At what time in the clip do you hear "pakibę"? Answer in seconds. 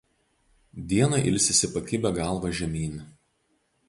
1.75-2.09